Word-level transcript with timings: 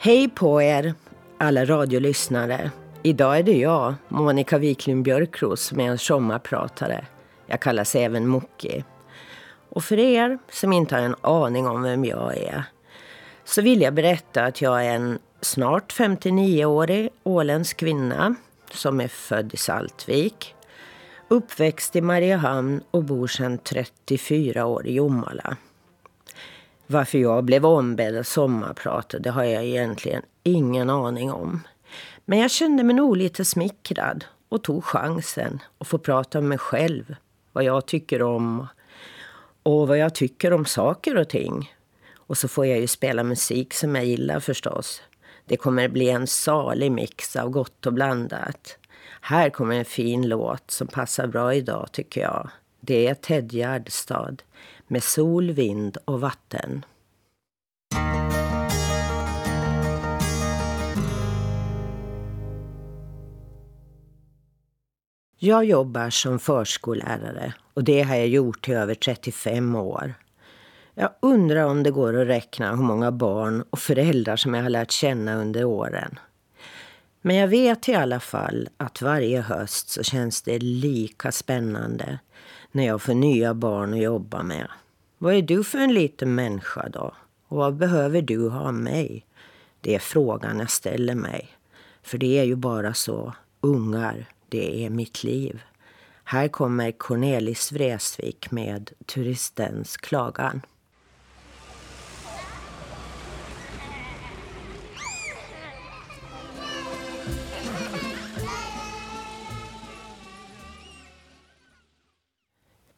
Hej 0.00 0.28
på 0.28 0.62
er, 0.62 0.94
alla 1.38 1.64
radiolyssnare. 1.64 2.70
Idag 3.02 3.38
är 3.38 3.42
det 3.42 3.56
jag, 3.58 3.94
Monica 4.08 4.58
Wiklund 4.58 5.04
Björkros, 5.04 5.62
som 5.62 5.80
är 5.80 5.90
en 5.90 5.98
sommarpratare. 5.98 7.06
Jag 7.46 7.60
kallas 7.60 7.94
även 7.94 8.26
Mocki. 8.26 8.84
Och 9.68 9.84
för 9.84 9.98
er 9.98 10.38
som 10.50 10.72
inte 10.72 10.94
har 10.94 11.02
en 11.02 11.14
aning 11.20 11.66
om 11.66 11.82
vem 11.82 12.04
jag 12.04 12.36
är 12.36 12.64
så 13.44 13.62
vill 13.62 13.80
jag 13.80 13.94
berätta 13.94 14.44
att 14.44 14.60
jag 14.60 14.86
är 14.86 14.94
en 14.94 15.18
snart 15.40 15.92
59-årig 15.92 17.10
åländsk 17.22 17.76
kvinna 17.76 18.34
som 18.70 19.00
är 19.00 19.08
född 19.08 19.54
i 19.54 19.56
Saltvik, 19.56 20.54
uppväxt 21.28 21.96
i 21.96 22.00
Mariehamn 22.00 22.80
och 22.90 23.04
bor 23.04 23.26
sedan 23.26 23.58
34 23.58 24.66
år 24.66 24.86
i 24.86 24.94
Jomala. 24.94 25.56
Varför 26.90 27.18
jag 27.18 27.44
blev 27.44 27.66
ombedd 27.66 28.16
att 28.16 28.26
sommarprata 28.26 29.18
det 29.18 29.30
har 29.30 29.44
jag 29.44 29.64
egentligen 29.64 30.22
ingen 30.42 30.90
aning 30.90 31.32
om. 31.32 31.60
Men 32.24 32.38
jag 32.38 32.50
kände 32.50 32.82
mig 32.82 32.96
nog 32.96 33.16
lite 33.16 33.44
smickrad 33.44 34.24
och 34.48 34.64
tog 34.64 34.84
chansen 34.84 35.62
att 35.78 35.88
få 35.88 35.98
prata 35.98 36.38
om 36.38 36.48
mig 36.48 36.58
själv, 36.58 37.16
vad 37.52 37.64
jag 37.64 37.86
tycker 37.86 38.22
om 38.22 38.66
och 39.62 39.88
vad 39.88 39.98
jag 39.98 40.14
tycker 40.14 40.52
om 40.52 40.64
saker 40.64 41.16
och 41.16 41.28
ting. 41.28 41.74
Och 42.16 42.38
så 42.38 42.48
får 42.48 42.66
jag 42.66 42.80
ju 42.80 42.86
spela 42.86 43.24
musik 43.24 43.74
som 43.74 43.94
jag 43.94 44.04
gillar 44.04 44.40
förstås. 44.40 45.02
Det 45.44 45.56
kommer 45.56 45.88
bli 45.88 46.10
en 46.10 46.26
salig 46.26 46.92
mix 46.92 47.36
av 47.36 47.50
gott 47.50 47.86
och 47.86 47.92
blandat. 47.92 48.78
Här 49.20 49.50
kommer 49.50 49.76
en 49.76 49.84
fin 49.84 50.28
låt 50.28 50.70
som 50.70 50.86
passar 50.86 51.26
bra 51.26 51.54
idag 51.54 51.88
tycker 51.92 52.20
jag. 52.20 52.50
Det 52.80 53.06
är 53.06 53.14
Ted 53.14 53.52
Gärdestad 53.52 54.42
med 54.86 55.02
sol, 55.02 55.50
vind 55.50 55.96
och 56.04 56.20
vatten. 56.20 56.84
Jag 65.40 65.64
jobbar 65.64 66.10
som 66.10 66.38
förskollärare 66.38 67.54
och 67.74 67.84
det 67.84 68.02
har 68.02 68.16
jag 68.16 68.28
gjort 68.28 68.68
i 68.68 68.72
över 68.72 68.94
35 68.94 69.74
år. 69.74 70.14
Jag 70.94 71.10
undrar 71.22 71.64
om 71.64 71.82
det 71.82 71.90
går 71.90 72.20
att 72.20 72.28
räkna 72.28 72.70
hur 72.70 72.82
många 72.82 73.12
barn 73.12 73.64
och 73.70 73.78
föräldrar 73.78 74.36
som 74.36 74.54
jag 74.54 74.62
har 74.62 74.70
lärt 74.70 74.90
känna 74.90 75.34
under 75.34 75.64
åren. 75.64 76.18
Men 77.28 77.36
jag 77.36 77.48
vet 77.48 77.88
i 77.88 77.94
alla 77.94 78.20
fall 78.20 78.68
att 78.76 79.02
varje 79.02 79.40
höst 79.40 79.88
så 79.88 80.02
känns 80.02 80.42
det 80.42 80.58
lika 80.58 81.32
spännande 81.32 82.18
när 82.72 82.86
jag 82.86 83.02
får 83.02 83.14
nya 83.14 83.54
barn 83.54 83.94
att 83.94 84.02
jobba 84.02 84.42
med. 84.42 84.68
Vad 85.18 85.34
är 85.34 85.42
du 85.42 85.64
för 85.64 85.78
en 85.78 85.94
liten 85.94 86.34
människa 86.34 86.88
då? 86.88 87.12
Och 87.48 87.56
vad 87.56 87.76
behöver 87.76 88.22
du 88.22 88.48
ha 88.48 88.60
av 88.60 88.74
mig? 88.74 89.26
Det 89.80 89.94
är 89.94 89.98
frågan 89.98 90.58
jag 90.58 90.70
ställer 90.70 91.14
mig. 91.14 91.48
För 92.02 92.18
det 92.18 92.38
är 92.38 92.44
ju 92.44 92.56
bara 92.56 92.94
så. 92.94 93.32
Ungar, 93.60 94.28
det 94.48 94.84
är 94.84 94.90
mitt 94.90 95.24
liv. 95.24 95.60
Här 96.24 96.48
kommer 96.48 96.92
Cornelis 96.92 97.72
Vreeswijk 97.72 98.50
med 98.50 98.90
Turistens 99.06 99.96
klagan. 99.96 100.60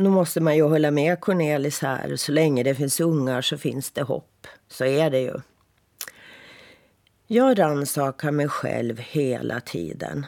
Nu 0.00 0.09
måste 0.09 0.41
man 0.41 0.56
ju 0.56 0.62
hålla 0.62 0.91
med 0.91 1.21
Cornelis 1.21 1.83
här. 1.83 2.16
Så 2.16 2.33
länge 2.33 2.62
det 2.62 2.75
finns 2.75 3.00
ungar 3.00 3.43
så 3.43 3.59
finns 3.59 3.91
det 3.91 4.03
hopp. 4.03 4.47
Så 4.69 4.84
är 4.84 5.11
det 5.11 5.21
ju. 5.21 5.34
Jag 7.27 7.59
rannsakade 7.59 8.33
mig 8.33 8.49
själv 8.49 8.99
hela 8.99 9.61
tiden 9.61 10.27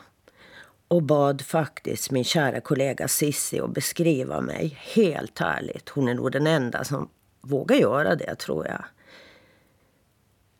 och 0.88 1.02
bad 1.02 1.42
faktiskt 1.42 2.10
min 2.10 2.24
kära 2.24 2.60
kollega 2.60 3.08
Sissi 3.08 3.60
att 3.60 3.70
beskriva 3.70 4.40
mig 4.40 4.78
helt 4.94 5.40
ärligt. 5.40 5.88
Hon 5.88 6.08
är 6.08 6.14
nog 6.14 6.32
den 6.32 6.46
enda 6.46 6.84
som 6.84 7.08
vågar 7.40 7.76
göra 7.76 8.16
det, 8.16 8.34
tror 8.34 8.66
jag. 8.66 8.84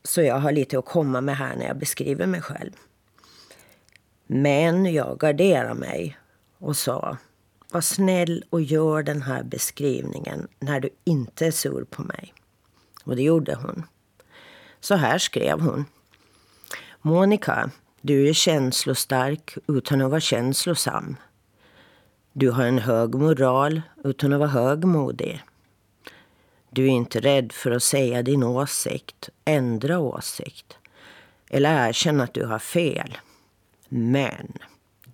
Så 0.05 0.23
jag 0.23 0.39
har 0.39 0.53
lite 0.53 0.79
att 0.79 0.85
komma 0.85 1.21
med 1.21 1.37
här 1.37 1.57
när 1.57 1.67
jag 1.67 1.79
beskriver 1.79 2.27
mig 2.27 2.41
själv. 2.41 2.73
Men 4.27 4.93
jag 4.93 5.19
garderade 5.19 5.75
mig 5.75 6.19
och 6.59 6.77
sa 6.77 7.17
var 7.73 7.81
snäll 7.81 8.45
och 8.51 8.63
gör 8.63 9.03
den 9.03 9.23
här 9.23 9.43
beskrivningen 9.43 10.49
när 10.61 10.81
du 10.81 10.91
inte 11.05 11.47
är 11.47 11.51
sur 11.51 11.85
på 11.85 12.03
mig. 12.03 12.35
Och 13.05 13.17
det 13.17 13.23
gjorde 13.23 13.55
hon. 13.55 13.83
Så 14.81 14.95
här 14.95 15.19
skrev 15.19 15.61
hon. 15.61 15.85
Monica, 17.01 17.71
du 18.01 18.29
är 18.29 18.33
känslostark 18.33 19.57
utan 19.69 20.01
att 20.01 20.11
vara 20.11 20.21
känslosam. 20.21 21.17
Du 22.33 22.51
har 22.51 22.65
en 22.65 22.79
hög 22.79 23.15
moral 23.15 23.83
utan 24.05 24.33
att 24.33 24.39
vara 24.39 24.49
högmodig. 24.49 25.43
Du 26.71 26.85
är 26.85 26.91
inte 26.91 27.21
rädd 27.21 27.53
för 27.53 27.71
att 27.71 27.83
säga 27.83 28.23
din 28.23 28.43
åsikt, 28.43 29.29
ändra 29.45 29.99
åsikt 29.99 30.79
eller 31.51 31.89
erkänna 31.89 32.25
att 32.25 32.35
du 32.35 32.45
har 32.45 32.59
fel. 32.59 33.19
Men 33.89 34.53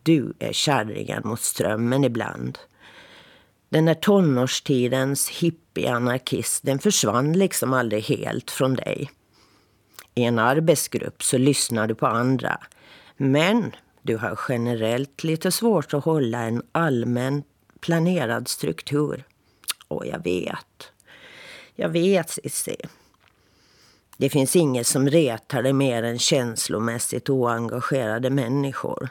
du 0.09 0.33
är 0.39 0.53
kärringen 0.53 1.23
mot 1.25 1.41
strömmen 1.41 2.05
ibland. 2.05 2.59
Den 3.69 3.85
där 3.85 3.95
tonårstidens 3.95 5.29
hippie-anarkist, 5.29 6.63
den 6.63 6.79
försvann 6.79 7.33
liksom 7.33 7.73
aldrig 7.73 8.03
helt 8.05 8.51
från 8.51 8.75
dig. 8.75 9.11
I 10.15 10.25
en 10.25 10.39
arbetsgrupp 10.39 11.23
så 11.23 11.39
lyssnar 11.39 11.87
du 11.87 11.95
på 11.95 12.07
andra. 12.07 12.59
Men 13.17 13.77
du 14.03 14.17
har 14.17 14.41
generellt 14.49 15.25
lite 15.25 15.53
svårt 15.53 15.95
att 15.95 16.05
hålla 16.05 16.39
en 16.39 16.63
allmän 16.73 17.43
planerad 17.81 18.49
struktur. 18.49 19.25
Och 19.89 20.07
jag 20.07 20.25
vet. 20.25 20.93
Jag 21.75 21.89
vet, 21.89 22.31
Cissi. 22.31 22.77
Det 24.17 24.31
finns 24.31 24.57
inget 24.57 24.87
som 24.87 25.09
retar 25.09 25.63
dig 25.63 25.73
mer 25.73 26.03
än 26.03 26.19
känslomässigt 26.19 27.31
oengagerade 27.31 28.31
människor. 28.31 29.09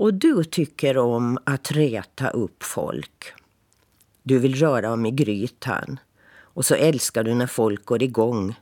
Och 0.00 0.14
du 0.14 0.44
tycker 0.44 0.98
om 0.98 1.38
att 1.44 1.72
reta 1.72 2.30
upp 2.30 2.62
folk. 2.62 3.32
Du 4.22 4.38
vill 4.38 4.54
röra 4.54 4.92
om 4.92 5.06
i 5.06 5.10
grytan. 5.10 5.98
Och 6.30 6.64
så 6.64 6.74
älskar 6.74 7.24
du 7.24 7.34
när 7.34 7.46
folk 7.46 7.84
går 7.84 8.02
igång 8.02 8.54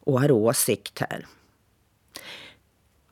och 0.00 0.20
har 0.20 0.30
åsikter. 0.30 1.26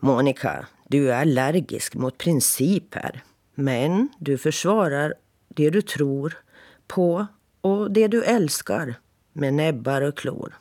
Monica, 0.01 0.67
du 0.89 1.13
är 1.13 1.21
allergisk 1.21 1.95
mot 1.95 2.19
principer. 2.19 3.23
Men 3.55 4.09
du 4.19 4.39
försvarar 4.39 5.15
det 5.49 5.71
du 5.71 5.83
tror 5.83 6.39
på 6.87 7.27
och 7.61 7.91
det 7.91 8.09
du 8.09 8.25
älskar 8.25 8.95
med 9.33 9.55
näbbar 9.55 10.03
och 10.03 10.17
klor. 10.17 10.55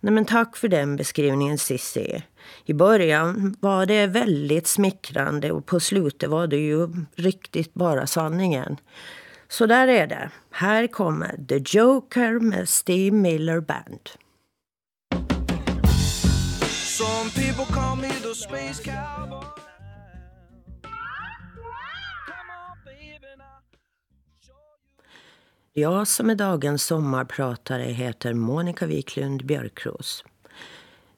Nej, 0.00 0.12
men 0.12 0.24
tack 0.24 0.56
för 0.56 0.68
den 0.68 0.96
beskrivningen 0.96 1.58
Cissi. 1.58 2.22
I 2.64 2.74
början 2.74 3.56
var 3.60 3.86
det 3.86 4.06
väldigt 4.06 4.66
smickrande 4.66 5.52
och 5.52 5.66
på 5.66 5.80
slutet 5.80 6.30
var 6.30 6.46
det 6.46 6.56
ju 6.56 6.88
riktigt 7.14 7.74
bara 7.74 8.06
sanningen. 8.06 8.76
Så 9.48 9.66
där 9.66 9.88
är 9.88 10.06
det. 10.06 10.30
Här 10.50 10.86
kommer 10.86 11.46
The 11.48 11.78
Joker 11.78 12.40
med 12.40 12.68
Steve 12.68 13.16
Miller 13.16 13.60
Band. 13.60 14.10
Some 16.70 17.30
people 17.30 17.74
call 17.74 17.96
me 17.96 18.08
the 18.08 18.34
space 18.34 18.82
cowboy 18.84 19.59
Jag 25.72 26.08
som 26.08 26.30
är 26.30 26.34
dagens 26.34 26.84
sommarpratare 26.84 27.82
heter 27.82 28.34
Monica 28.34 28.86
Wiklund 28.86 29.46
Björkros. 29.46 30.24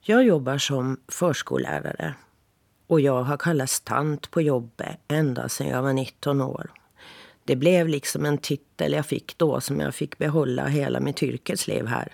Jag 0.01 0.25
jobbar 0.25 0.59
som 0.59 1.01
förskollärare 1.09 2.15
och 2.87 3.01
jag 3.01 3.23
har 3.23 3.37
kallats 3.37 3.81
tant 3.81 4.31
på 4.31 4.41
jobbet 4.41 4.97
ända 5.09 5.49
sedan 5.49 5.69
jag 5.69 5.83
var 5.83 5.93
19 5.93 6.41
år. 6.41 6.71
Det 7.45 7.57
blev 7.57 7.89
liksom 7.89 8.25
en 8.25 8.39
titel 8.39 8.93
jag 8.93 9.07
fick 9.07 9.39
då 9.39 9.61
som 9.61 9.81
jag 9.81 9.95
fick 9.95 10.19
behålla 10.19 10.67
hela 10.67 11.01
mitt 11.01 11.23
yrkesliv 11.23 11.87
här. 11.87 12.13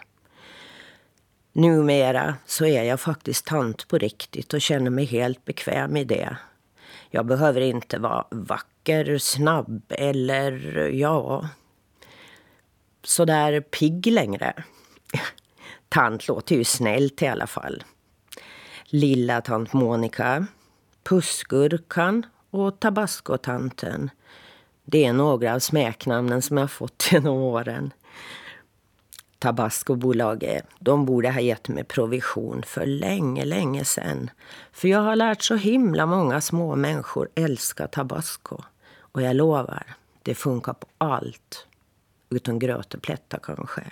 Numera 1.53 2.37
så 2.47 2.65
är 2.65 2.83
jag 2.83 3.01
faktiskt 3.01 3.47
tant 3.47 3.89
på 3.89 3.99
riktigt 3.99 4.55
och 4.55 4.61
känner 4.61 4.91
mig 4.91 5.05
helt 5.05 5.45
bekväm 5.45 5.97
i 5.97 6.05
det. 6.05 6.37
Jag 7.11 7.27
behöver 7.27 7.61
inte 7.61 7.99
vara 7.99 8.25
vacker, 8.31 9.19
snabb 9.19 9.83
eller 9.89 10.89
ja, 10.89 11.49
sådär 13.03 13.61
pigg 13.61 14.07
längre. 14.07 14.53
Tant 15.89 16.29
låter 16.29 16.57
ju 16.57 16.65
snällt 16.65 17.23
i 17.23 17.27
alla 17.27 17.47
fall. 17.47 17.85
Lilla 18.85 19.41
tant 19.41 19.73
Monica, 19.73 20.47
Pussgurkan 21.03 22.27
och 22.51 22.81
Tabascotanten. 22.81 24.11
Det 24.85 25.05
är 25.05 25.13
några 25.13 25.55
av 25.55 25.59
smeknamnen 25.59 26.43
som 26.43 26.57
jag 26.57 26.71
fått 26.71 27.09
genom 27.13 27.37
åren. 27.37 27.93
Tabascobolaget, 29.39 30.67
de 30.79 31.07
borde 31.07 31.31
ha 31.31 31.41
gett 31.41 31.69
mig 31.69 31.85
provision 31.85 32.63
för 32.67 32.87
länge, 32.87 33.45
länge 33.45 33.85
sen. 33.85 34.31
För 34.73 34.89
jag 34.89 35.01
har 35.01 35.17
lärt 35.17 35.43
så 35.43 35.55
himla 35.55 36.07
många 36.07 36.41
små 36.41 36.77
människor 36.77 37.29
älska 37.35 37.87
tabasco. 37.87 38.63
Och 38.99 39.23
jag 39.23 39.37
lovar, 39.37 39.97
det 40.23 40.35
funkar 40.35 40.73
på 40.73 40.87
allt. 40.99 41.68
Utom 42.31 42.59
gröteplättar 42.59 43.39
kanske. 43.43 43.83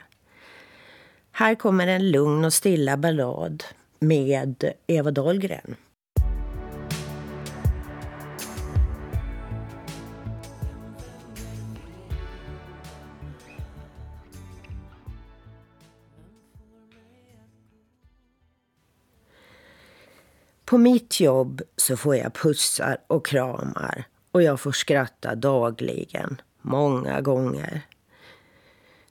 Här 1.33 1.55
kommer 1.55 1.87
en 1.87 2.11
lugn 2.11 2.45
och 2.45 2.53
stilla 2.53 2.97
ballad 2.97 3.65
med 3.99 4.73
Eva 4.87 5.11
Dahlgren. 5.11 5.77
På 20.65 20.79
mitt 20.79 21.21
jobb 21.21 21.63
så 21.77 21.97
får 21.97 22.17
jag 22.17 22.35
pussar 22.35 22.97
och 23.07 23.27
kramar 23.27 24.05
och 24.33 24.43
jag 24.43 24.61
får 24.61 24.73
skratta 24.73 25.35
dagligen, 25.35 26.41
många 26.63 27.21
gånger. 27.21 27.83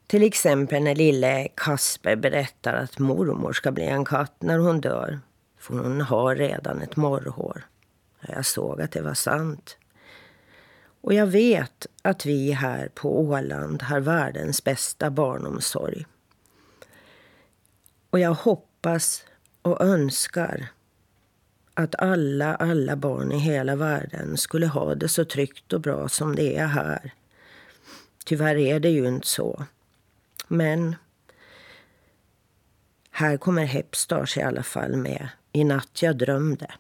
Till 0.08 0.24
exempel 0.24 0.84
när 0.84 0.96
lille 0.96 1.48
Kasper 1.56 2.16
berättar 2.16 2.74
att 2.74 3.00
mormor 3.00 3.54
ska 3.54 3.72
bli 3.72 3.86
en 3.86 4.06
katt 4.06 4.36
när 4.40 4.58
hon 4.58 4.82
dör. 4.82 5.20
För 5.60 5.78
hon 5.78 6.02
har 6.02 6.36
redan 6.36 6.82
ett 6.82 6.96
morrhår. 6.96 7.66
Jag 8.28 8.46
såg 8.46 8.82
att 8.82 8.92
det 8.92 9.02
var 9.02 9.14
sant. 9.14 9.78
Och 11.02 11.14
jag 11.14 11.28
vet 11.28 11.88
att 12.02 12.26
vi 12.26 12.52
här 12.52 12.90
på 12.94 13.20
Åland 13.20 13.82
har 13.82 14.00
världens 14.00 14.64
bästa 14.64 15.10
barnomsorg. 15.10 16.06
Och 18.10 18.20
jag 18.20 18.34
hoppas 18.34 19.24
och 19.62 19.82
önskar 19.82 20.68
att 21.74 21.96
alla, 21.96 22.56
alla 22.56 22.96
barn 22.96 23.32
i 23.32 23.38
hela 23.38 23.76
världen 23.76 24.38
skulle 24.38 24.68
ha 24.68 24.96
det 24.96 25.08
så 25.08 25.26
tryggt 25.26 25.74
och 25.74 25.82
bra 25.82 26.10
som 26.10 26.36
det 26.36 26.58
är 26.58 26.68
här. 26.68 27.14
Tyvärr 28.26 28.56
är 28.56 28.80
det 28.80 28.90
ju 28.90 29.08
inte 29.08 29.28
så. 29.28 29.66
Men 30.48 30.96
här 33.12 33.38
kommer 33.38 33.66
Hepstars 33.66 34.38
i 34.38 34.42
alla 34.42 34.64
fall 34.64 34.96
med. 34.96 35.30
I 35.52 35.64
natt 35.64 36.02
jag 36.02 36.18
drömde. 36.18 36.72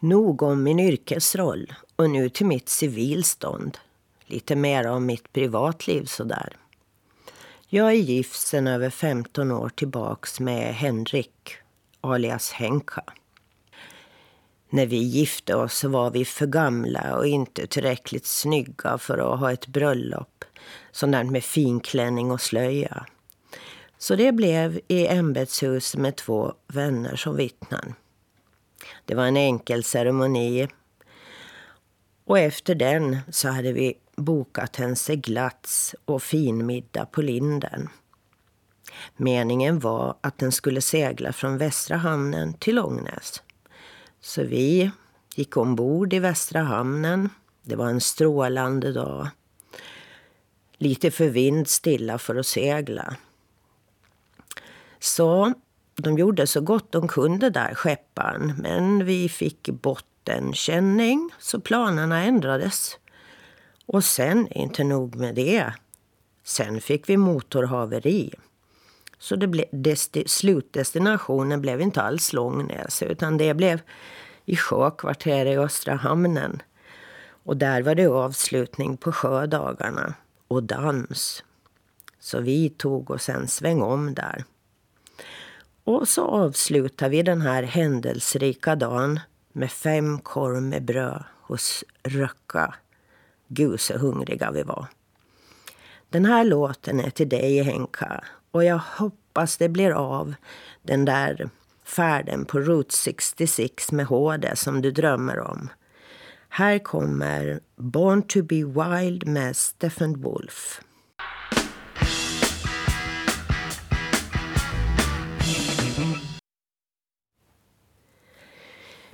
Nog 0.00 0.42
om 0.42 0.62
min 0.62 0.80
yrkesroll 0.80 1.74
och 1.96 2.10
nu 2.10 2.28
till 2.28 2.46
mitt 2.46 2.68
civilstånd. 2.68 3.78
Lite 4.26 4.56
mer 4.56 4.86
om 4.86 5.06
mitt 5.06 5.32
privatliv 5.32 6.04
sådär. 6.04 6.56
Jag 7.68 7.88
är 7.88 7.92
gift 7.92 8.40
sedan 8.40 8.66
över 8.66 8.90
15 8.90 9.50
år 9.50 9.68
tillbaks 9.68 10.40
med 10.40 10.74
Henrik, 10.74 11.56
alias 12.00 12.52
Henka. 12.52 13.04
När 14.70 14.86
vi 14.86 14.96
gifte 14.96 15.54
oss 15.54 15.84
var 15.84 16.10
vi 16.10 16.24
för 16.24 16.46
gamla 16.46 17.16
och 17.16 17.26
inte 17.26 17.66
tillräckligt 17.66 18.26
snygga 18.26 18.98
för 18.98 19.18
att 19.18 19.40
ha 19.40 19.52
ett 19.52 19.66
bröllop. 19.66 20.44
Sånt 20.92 21.12
där 21.12 21.24
med 21.24 21.44
finklänning 21.44 22.30
och 22.30 22.40
slöja. 22.40 23.06
Så 23.98 24.16
det 24.16 24.32
blev 24.32 24.80
i 24.88 25.06
ämbetshuset 25.06 26.00
med 26.00 26.16
två 26.16 26.54
vänner 26.66 27.16
som 27.16 27.36
vittnen. 27.36 27.94
Det 29.04 29.14
var 29.14 29.26
en 29.26 29.36
enkel 29.36 29.84
ceremoni. 29.84 30.68
Och 32.24 32.38
efter 32.38 32.74
den 32.74 33.18
så 33.30 33.48
hade 33.48 33.72
vi 33.72 33.94
bokat 34.16 34.78
en 34.78 34.96
seglats 34.96 35.94
och 36.04 36.22
finmiddag 36.22 37.06
på 37.06 37.22
Linden. 37.22 37.88
Meningen 39.16 39.78
var 39.78 40.16
att 40.20 40.38
den 40.38 40.52
skulle 40.52 40.80
segla 40.80 41.32
från 41.32 41.58
Västra 41.58 41.96
hamnen 41.96 42.54
till 42.54 42.74
Långnäs. 42.74 43.42
Så 44.20 44.42
vi 44.42 44.90
gick 45.34 45.56
ombord 45.56 46.12
i 46.12 46.18
Västra 46.18 46.62
hamnen. 46.62 47.30
Det 47.62 47.76
var 47.76 47.88
en 47.88 48.00
strålande 48.00 48.92
dag. 48.92 49.28
Lite 50.78 51.10
för 51.10 51.28
vindstilla 51.28 52.18
för 52.18 52.36
att 52.36 52.46
segla. 52.46 53.16
Så 54.98 55.54
de 55.96 56.18
gjorde 56.18 56.46
så 56.46 56.60
gott 56.60 56.92
de 56.92 57.08
kunde 57.08 57.50
där, 57.50 57.74
skepparen. 57.74 58.54
Men 58.58 59.04
vi 59.04 59.28
fick 59.28 59.68
bottenkänning, 59.68 61.30
så 61.38 61.60
planerna 61.60 62.24
ändrades. 62.24 62.98
Och 63.86 64.04
sen, 64.04 64.48
inte 64.52 64.84
nog 64.84 65.16
med 65.16 65.34
det, 65.34 65.72
sen 66.44 66.80
fick 66.80 67.08
vi 67.08 67.16
motorhaveri. 67.16 68.34
Så 69.18 69.36
det 69.36 69.48
ble, 69.48 69.64
desti, 69.70 70.24
slutdestinationen 70.26 71.60
blev 71.60 71.80
inte 71.80 72.02
alls 72.02 72.32
Långnäs 72.32 73.02
utan 73.02 73.36
det 73.36 73.54
blev 73.54 73.80
i 74.44 74.56
sjökvarteret 74.56 75.54
i 75.54 75.58
Östra 75.58 75.94
hamnen. 75.94 76.62
Och 77.44 77.56
där 77.56 77.82
var 77.82 77.94
det 77.94 78.06
avslutning 78.06 78.96
på 78.96 79.12
sjödagarna 79.12 80.14
och 80.48 80.62
dans. 80.62 81.44
Så 82.20 82.40
vi 82.40 82.70
tog 82.70 83.10
oss 83.10 83.28
en 83.28 83.48
sväng 83.48 83.82
om 83.82 84.14
där. 84.14 84.44
Och 85.84 86.08
så 86.08 86.24
avslutar 86.24 87.08
vi 87.08 87.22
den 87.22 87.40
här 87.40 87.62
händelserika 87.62 88.76
dagen 88.76 89.20
med 89.52 89.70
fem 89.70 90.18
korv 90.18 90.62
med 90.62 90.84
bröd 90.84 91.24
hos 91.42 91.84
Röcka. 92.02 92.74
Gud 93.48 93.80
så 93.80 93.98
hungriga 93.98 94.50
vi 94.50 94.62
var. 94.62 94.86
Den 96.08 96.24
här 96.24 96.44
låten 96.44 97.00
är 97.00 97.10
till 97.10 97.28
dig 97.28 97.62
Henka 97.62 98.24
och 98.50 98.64
jag 98.64 98.78
hoppas 98.78 99.56
det 99.56 99.68
blir 99.68 99.90
av 99.90 100.34
den 100.82 101.04
där 101.04 101.50
färden 101.84 102.44
på 102.44 102.58
Route 102.58 102.94
66 102.94 103.92
med 103.92 104.06
HD 104.06 104.56
som 104.56 104.82
du 104.82 104.90
drömmer 104.90 105.40
om. 105.40 105.68
Här 106.48 106.78
kommer 106.78 107.60
Born 107.76 108.22
to 108.22 108.42
be 108.42 108.64
wild 108.64 109.26
med 109.26 109.56
Stephen 109.56 110.20
Wolf. 110.20 110.80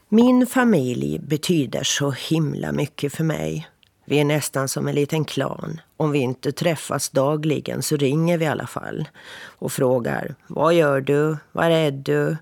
Min 0.09 0.47
familj 0.47 1.19
betyder 1.19 1.83
så 1.83 2.11
himla 2.11 2.73
mycket 2.73 3.15
för 3.15 3.25
mig. 3.25 3.69
Vi 4.05 4.21
är 4.21 4.25
nästan 4.25 4.69
som 4.69 4.89
en 4.89 4.95
liten 4.95 5.25
klan. 5.25 5.81
Om 5.97 6.11
vi 6.11 6.19
inte 6.19 6.53
träffas 6.53 7.11
dagligen 7.11 7.83
så 7.83 7.97
ringer 7.97 8.39
vi 8.39 8.45
i 8.45 8.49
alla 8.49 8.67
fall 8.67 9.09
och 9.45 9.73
frågar 9.73 10.35
Vad 10.47 10.75
gör 10.75 11.01
du? 11.01 11.37
Var 11.53 11.71
är 11.71 11.91
du? 11.91 12.37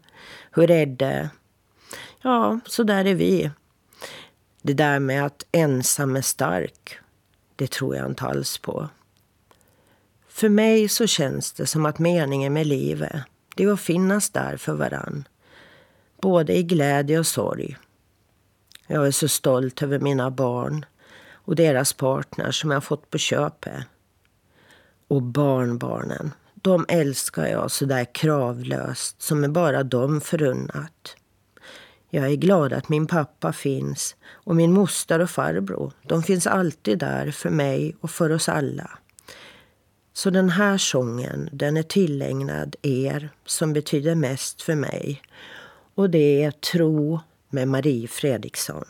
Hur 0.50 0.71
är 0.71 0.87
det? 0.87 1.31
Ja, 2.23 2.61
så 2.66 2.83
där 2.83 3.04
är 3.04 3.14
vi. 3.14 3.50
Det 4.62 4.75
där 4.75 4.99
med 4.99 5.26
att 5.26 5.47
ensam 5.52 6.16
är 6.16 6.23
stark, 6.23 6.99
det 7.57 7.71
tror 7.71 7.97
jag 7.97 8.07
inte 8.07 8.25
alls 8.25 8.59
på. 8.59 8.88
För 10.28 10.49
mig 10.49 10.88
så 10.88 11.07
känns 11.07 11.52
det 11.52 11.66
som 11.66 11.87
att 11.87 11.99
meningen 11.99 12.52
med 12.52 12.66
livet, 12.66 13.23
det 13.54 13.64
är 13.64 13.73
att 13.73 13.81
finnas 13.81 14.31
där 14.31 14.57
för 14.57 14.75
varann. 14.75 15.28
Både 16.21 16.57
i 16.57 16.62
glädje 16.62 17.19
och 17.19 17.26
sorg. 17.26 17.76
Jag 18.87 19.07
är 19.07 19.11
så 19.11 19.28
stolt 19.28 19.83
över 19.83 19.99
mina 19.99 20.31
barn 20.31 20.87
och 21.45 21.57
deras 21.57 21.93
partner 21.93 22.51
som 22.51 22.71
jag 22.71 22.85
fått 22.85 23.11
på 23.11 23.19
köpet. 23.19 23.85
Och 25.09 25.23
barnbarnen, 25.23 26.33
de 26.55 26.87
älskar 26.89 27.47
jag 27.47 27.71
så 27.71 27.85
där 27.85 28.15
kravlöst 28.15 29.23
som 29.23 29.45
är 29.45 29.49
bara 29.49 29.83
dem 29.83 30.21
förunnat. 30.21 31.17
Jag 32.11 32.31
är 32.31 32.37
glad 32.37 32.73
att 32.73 32.89
min 32.89 33.07
pappa 33.07 33.53
finns 33.53 34.17
och 34.31 34.57
min 34.57 34.73
moster 34.73 35.21
och 35.21 35.31
farbror. 35.31 35.93
De 36.03 36.23
finns 36.23 36.47
alltid 36.47 36.99
där 36.99 37.31
för 37.31 37.51
mig 37.51 37.97
och 38.01 38.11
för 38.11 38.31
oss 38.33 38.49
alla. 38.49 38.91
Så 40.13 40.31
den 40.31 40.51
här 40.51 40.79
sången, 40.79 41.49
den 41.53 41.77
är 41.77 41.83
tillägnad 41.83 42.77
er 42.83 43.31
som 43.45 43.73
betyder 43.73 44.15
mest 44.15 44.63
för 44.63 44.75
mig. 44.75 45.23
Och 45.95 46.11
det 46.11 46.45
är 46.45 46.51
Tro 46.51 47.21
med 47.51 47.69
Marie 47.69 48.09
Fredriksson. 48.09 48.85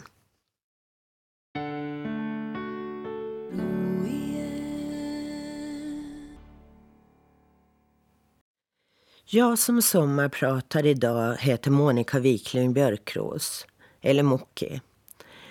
Jag 9.34 9.58
som 9.58 9.82
sommarpratar 9.82 10.86
idag 10.86 11.36
heter 11.36 11.70
Monica 11.70 12.18
Wiklund 12.18 12.74
Björkros, 12.74 13.66
eller 14.00 14.22
Mocki. 14.22 14.80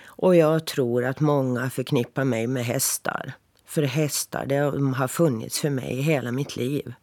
Och 0.04 0.36
jag 0.36 0.66
tror 0.66 1.04
att 1.04 1.20
många 1.20 1.70
förknippar 1.70 2.24
mig 2.24 2.46
med 2.46 2.64
hästar. 2.64 3.32
För 3.66 3.82
hästar, 3.82 4.46
de 4.46 4.94
har 4.94 5.08
funnits 5.08 5.60
för 5.60 5.70
mig 5.70 6.00
hela 6.00 6.32
mitt 6.32 6.56
liv. 6.56 6.94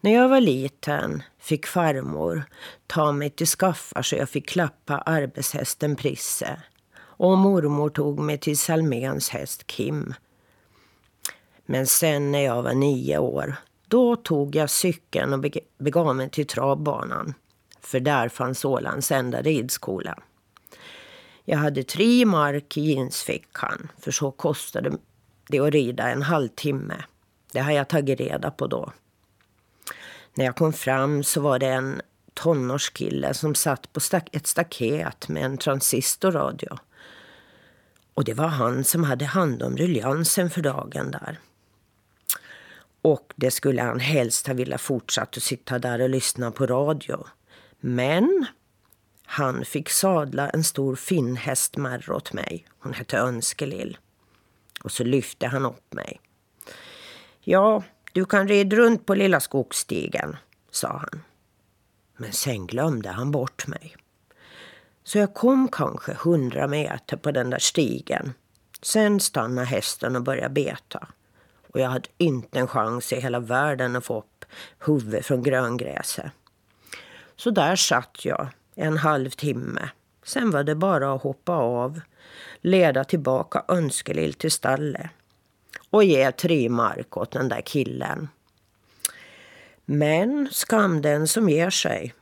När 0.00 0.14
jag 0.14 0.28
var 0.28 0.40
liten 0.40 1.22
fick 1.38 1.66
farmor 1.66 2.44
ta 2.86 3.12
mig 3.12 3.30
till 3.30 3.46
skaffar 3.46 4.02
så 4.02 4.16
jag 4.16 4.28
fick 4.28 4.48
klappa 4.48 4.98
arbetshästen 4.98 5.96
Prisse. 5.96 6.62
Och 6.98 7.38
mormor 7.38 7.90
tog 7.90 8.18
mig 8.18 8.38
till 8.38 8.58
Salméns 8.58 9.30
häst 9.30 9.66
Kim. 9.66 10.14
Men 11.66 11.86
sen 11.86 12.32
när 12.32 12.44
jag 12.44 12.62
var 12.62 12.74
nio 12.74 13.18
år, 13.18 13.56
då 13.88 14.16
tog 14.16 14.54
jag 14.54 14.70
cykeln 14.70 15.32
och 15.32 15.44
begav 15.78 16.16
mig 16.16 16.30
till 16.30 16.46
travbanan. 16.46 17.34
För 17.80 18.00
där 18.00 18.28
fanns 18.28 18.64
Ålands 18.64 19.12
enda 19.12 19.42
ridskola. 19.42 20.18
Jag 21.44 21.58
hade 21.58 21.82
tre 21.82 22.24
mark 22.24 22.76
i 22.76 22.80
jeansfickan, 22.80 23.88
för 23.98 24.10
så 24.10 24.30
kostade 24.30 24.98
det 25.48 25.58
att 25.58 25.72
rida 25.72 26.10
en 26.10 26.22
halvtimme. 26.22 27.04
Det 27.52 27.60
har 27.60 27.72
jag 27.72 27.88
tagit 27.88 28.20
reda 28.20 28.50
på 28.50 28.66
då. 28.66 28.92
När 30.34 30.44
jag 30.44 30.56
kom 30.56 30.72
fram 30.72 31.24
så 31.24 31.40
var 31.40 31.58
det 31.58 31.66
en 31.66 32.00
tonårskille 32.34 33.34
som 33.34 33.54
satt 33.54 33.92
på 33.92 34.00
ett 34.32 34.46
staket 34.46 35.28
med 35.28 35.44
en 35.44 35.58
transistorradio. 35.58 36.78
Och 38.14 38.24
det 38.24 38.34
var 38.34 38.48
han 38.48 38.84
som 38.84 39.04
hade 39.04 39.24
hand 39.24 39.62
om 39.62 39.76
ruljansen 39.76 40.50
för 40.50 40.62
dagen 40.62 41.10
där. 41.10 41.38
Och 43.06 43.32
det 43.36 43.50
skulle 43.50 43.82
han 43.82 44.00
helst 44.00 44.46
ha 44.46 44.54
velat 44.54 44.80
fortsatt 44.80 45.36
att 45.36 45.42
sitta 45.42 45.78
där 45.78 46.00
och 46.00 46.10
lyssna 46.10 46.50
på 46.50 46.66
radio. 46.66 47.26
Men 47.80 48.46
han 49.24 49.64
fick 49.64 49.88
sadla 49.88 50.50
en 50.50 50.64
stor 50.64 50.96
finnhästmärr 50.96 52.10
åt 52.10 52.32
mig. 52.32 52.66
Hon 52.78 52.92
hette 52.92 53.18
Önskelill. 53.18 53.98
Och 54.84 54.92
så 54.92 55.04
lyfte 55.04 55.46
han 55.46 55.66
upp 55.66 55.92
mig. 55.92 56.20
Ja, 57.40 57.82
du 58.12 58.24
kan 58.24 58.48
rida 58.48 58.76
runt 58.76 59.06
på 59.06 59.14
lilla 59.14 59.40
skogsstigen, 59.40 60.36
sa 60.70 60.88
han. 60.88 61.22
Men 62.16 62.32
sen 62.32 62.66
glömde 62.66 63.08
han 63.08 63.30
bort 63.30 63.66
mig. 63.66 63.96
Så 65.04 65.18
jag 65.18 65.34
kom 65.34 65.68
kanske 65.68 66.14
hundra 66.14 66.66
meter 66.66 67.16
på 67.16 67.30
den 67.30 67.50
där 67.50 67.58
stigen. 67.58 68.34
Sen 68.82 69.20
stannade 69.20 69.66
hästen 69.66 70.16
och 70.16 70.22
började 70.22 70.54
beta. 70.54 71.08
Och 71.76 71.82
jag 71.82 71.88
hade 71.88 72.08
inte 72.18 72.58
en 72.58 72.68
chans 72.68 73.12
i 73.12 73.20
hela 73.20 73.40
världen 73.40 73.96
att 73.96 74.04
få 74.04 74.18
upp 74.18 74.44
huvudet 74.86 75.26
från 75.26 75.42
gröngräset. 75.42 76.32
Så 77.36 77.50
där 77.50 77.76
satt 77.76 78.24
jag 78.24 78.48
en 78.74 78.96
halvtimme. 78.96 79.88
Sen 80.24 80.50
var 80.50 80.64
det 80.64 80.74
bara 80.74 81.14
att 81.14 81.22
hoppa 81.22 81.52
av, 81.52 82.00
leda 82.60 83.04
tillbaka 83.04 83.64
Önskelill 83.68 84.34
till 84.34 84.50
stallet 84.50 85.10
och 85.90 86.04
ge 86.04 86.32
tre 86.32 86.68
mark 86.68 87.16
åt 87.16 87.30
den 87.30 87.48
där 87.48 87.60
killen. 87.60 88.28
Men 89.84 90.48
skam 90.52 91.02
den 91.02 91.28
som 91.28 91.48
ger 91.48 91.70
sig. 91.70 92.14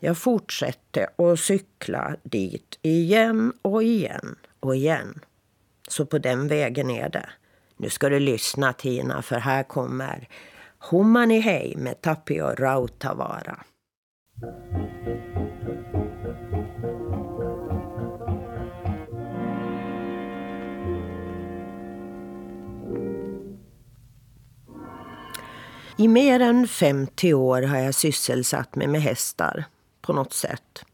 Jag 0.00 0.18
fortsatte 0.18 1.08
att 1.18 1.40
cykla 1.40 2.16
dit 2.22 2.78
igen 2.82 3.52
och 3.62 3.82
igen 3.82 4.36
och 4.60 4.76
igen. 4.76 5.20
Så 5.88 6.06
på 6.06 6.18
den 6.18 6.48
vägen 6.48 6.90
är 6.90 7.08
det. 7.08 7.28
Nu 7.76 7.90
ska 7.90 8.08
du 8.08 8.20
lyssna 8.20 8.72
Tina, 8.72 9.22
för 9.22 9.36
här 9.36 9.62
kommer 9.62 10.28
Humani 10.90 11.40
Hei 11.40 11.76
med 11.76 12.00
Tapio 12.00 12.44
Rautavaara. 12.44 13.64
I 25.98 26.08
mer 26.08 26.40
än 26.40 26.68
50 26.68 27.34
år 27.34 27.62
har 27.62 27.78
jag 27.78 27.94
sysselsatt 27.94 28.74
mig 28.74 28.86
med 28.86 29.02
hästar 29.02 29.64
på 30.02 30.12
något 30.12 30.32
sätt. 30.32 30.84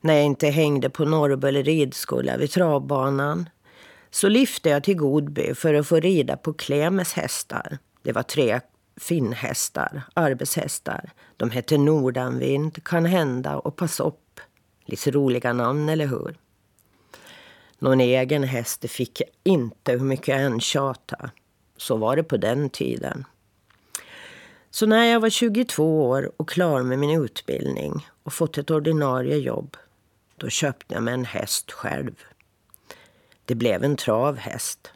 När 0.00 0.14
jag 0.14 0.24
inte 0.24 0.48
hängde 0.48 0.90
på 0.90 1.04
Norrböle 1.04 1.62
ridskola 1.62 2.36
vid 2.36 2.50
travbanan 2.50 3.48
så 4.16 4.28
lyfte 4.28 4.68
jag 4.68 4.84
till 4.84 4.96
Godby 4.96 5.54
för 5.54 5.74
att 5.74 5.86
få 5.86 6.00
rida 6.00 6.36
på 6.36 6.52
Klemes 6.52 7.12
hästar. 7.12 7.78
Det 8.02 8.12
var 8.12 8.22
tre 8.22 8.60
finnhästar, 8.96 10.02
arbetshästar. 10.14 11.10
De 11.36 11.50
hette 11.50 11.78
Nordanvind, 11.78 12.84
Kan 12.84 13.04
hända 13.04 13.56
och 13.56 13.76
Pass 13.76 14.00
upp. 14.00 14.40
Lite 14.84 15.10
roliga 15.10 15.52
namn, 15.52 15.88
eller 15.88 16.06
hur? 16.06 16.36
Någon 17.78 18.00
egen 18.00 18.42
häst 18.42 18.90
fick 18.90 19.20
jag 19.20 19.28
inte 19.42 19.92
hur 19.92 20.00
mycket 20.00 20.28
jag 20.28 20.42
än 20.42 20.60
tjatade. 20.60 21.30
Så 21.76 21.96
var 21.96 22.16
det 22.16 22.24
på 22.24 22.36
den 22.36 22.70
tiden. 22.70 23.24
Så 24.70 24.86
när 24.86 25.04
jag 25.04 25.20
var 25.20 25.30
22 25.30 26.08
år 26.08 26.32
och 26.36 26.48
klar 26.48 26.82
med 26.82 26.98
min 26.98 27.22
utbildning 27.22 28.06
och 28.22 28.32
fått 28.32 28.58
ett 28.58 28.70
ordinarie 28.70 29.36
jobb, 29.36 29.76
då 30.36 30.48
köpte 30.48 30.94
jag 30.94 31.02
mig 31.02 31.14
en 31.14 31.24
häst 31.24 31.72
själv. 31.72 32.14
Det 33.46 33.54
blev 33.54 33.84
en 33.84 33.96
travhäst, 33.96 34.92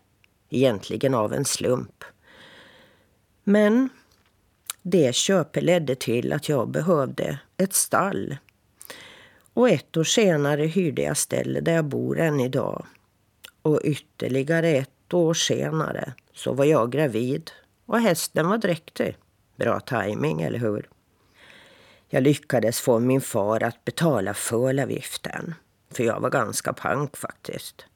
egentligen 0.49 1.15
av 1.15 1.33
en 1.33 1.45
slump. 1.45 2.05
Men 3.45 3.89
det 4.83 5.15
köpet 5.15 5.63
ledde 5.63 5.95
till 5.95 6.33
att 6.33 6.49
jag 6.49 6.69
behövde 6.69 7.39
ett 7.57 7.75
stall. 7.75 8.37
Och 9.55 9.71
ett 9.71 9.97
år 9.97 10.05
senare 10.05 10.67
hyrde 10.67 11.03
jag 11.03 11.17
stället 11.17 11.65
där 11.65 11.73
jag 11.73 11.85
bor 11.85 12.19
än 12.19 12.41
idag. 12.41 12.87
Och 13.63 13.81
ytterligare 13.85 14.69
ett 14.69 15.15
år 15.15 15.35
senare 15.35 16.13
så 16.35 16.53
var 16.53 16.65
jag 16.65 16.93
gravid 16.93 17.51
och 17.87 18.01
hästen 18.01 18.49
var 18.49 18.59
dräktig. 18.59 19.17
Bra 19.57 19.81
timing, 19.81 20.43
eller 20.43 20.59
hur? 20.59 20.89
Jag 22.09 22.23
lyckades 22.23 22.81
få 22.81 22.99
min 22.99 23.21
far 23.21 23.63
att 23.63 23.85
betala 23.85 24.35
fölavgiften. 24.35 25.55
För 25.91 26.05
jag 26.05 26.21
var 26.21 26.31
ganska 26.31 26.73
pank 26.73 27.17
faktiskt. 27.17 27.87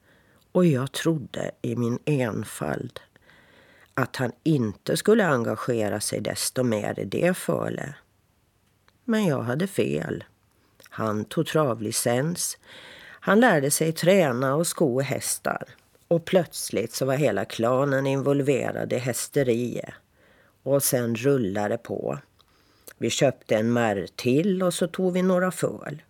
Och 0.55 0.65
jag 0.65 0.91
trodde 0.91 1.51
i 1.61 1.75
min 1.75 1.99
enfald 2.05 2.99
att 3.93 4.15
han 4.15 4.31
inte 4.43 4.97
skulle 4.97 5.27
engagera 5.27 5.99
sig 5.99 6.21
desto 6.21 6.63
mer 6.63 6.99
i 6.99 7.05
det 7.05 7.37
föle. 7.37 7.95
Men 9.03 9.25
jag 9.25 9.41
hade 9.41 9.67
fel. 9.67 10.23
Han 10.89 11.25
tog 11.25 11.47
travlicens. 11.47 12.57
Han 13.19 13.39
lärde 13.39 13.71
sig 13.71 13.91
träna 13.91 14.55
och 14.55 14.67
sko 14.67 15.01
hästar. 15.01 15.63
Och 16.07 16.25
plötsligt 16.25 16.93
så 16.93 17.05
var 17.05 17.15
hela 17.15 17.45
klanen 17.45 18.07
involverad 18.07 18.93
i 18.93 18.97
hästeriet. 18.97 19.93
Och 20.63 20.83
sen 20.83 21.15
rullade 21.15 21.69
det 21.69 21.77
på. 21.77 22.19
Vi 22.97 23.09
köpte 23.09 23.55
en 23.55 23.73
märr 23.73 24.07
till 24.15 24.63
och 24.63 24.73
så 24.73 24.87
tog 24.87 25.13
vi 25.13 25.21
några 25.21 25.51
föl. 25.51 26.01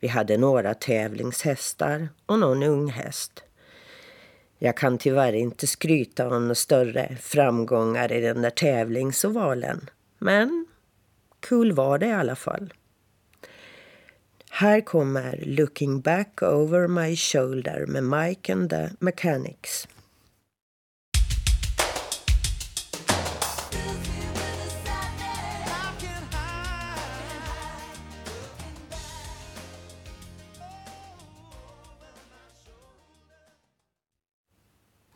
Vi 0.00 0.08
hade 0.08 0.36
några 0.36 0.74
tävlingshästar 0.74 2.08
och 2.26 2.38
någon 2.38 2.62
unghäst. 2.62 3.44
Jag 4.58 4.76
kan 4.76 4.98
tyvärr 4.98 5.32
inte 5.32 5.66
skryta 5.66 6.28
om 6.28 6.42
några 6.42 6.54
större 6.54 7.16
framgångar 7.20 8.12
i 8.12 8.20
den 8.20 8.42
där 8.42 8.50
tävlingsovalen. 8.50 9.90
Men 10.18 10.66
kul 11.40 11.72
var 11.72 11.98
det 11.98 12.06
i 12.06 12.12
alla 12.12 12.36
fall. 12.36 12.72
Här 14.50 14.80
kommer 14.80 15.42
Looking 15.46 16.00
back 16.00 16.42
over 16.42 16.88
my 16.88 17.16
shoulder 17.16 17.86
med 17.86 18.04
Mike 18.04 18.52
and 18.52 18.70
the 18.70 18.88
Mechanics. 18.98 19.88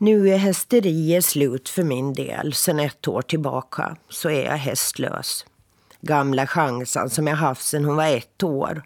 Nu 0.01 0.29
är 0.29 0.37
hästeriet 0.37 1.25
slut 1.25 1.69
för 1.69 1.83
min 1.83 2.13
del. 2.13 2.53
Sen 2.53 2.79
ett 2.79 3.07
år 3.07 3.21
tillbaka 3.21 3.97
så 4.09 4.29
är 4.29 4.45
jag 4.45 4.57
hästlös. 4.57 5.45
Gamla 6.01 6.47
chansen 6.47 7.09
som 7.09 7.27
jag 7.27 7.35
haft 7.35 7.65
sen 7.65 7.85
hon 7.85 7.95
var 7.95 8.07
ett 8.07 8.43
år 8.43 8.83